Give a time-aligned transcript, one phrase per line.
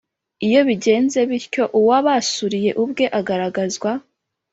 [0.47, 3.91] lyo bigenze bityo uwabasuriye ubwe agaragazwa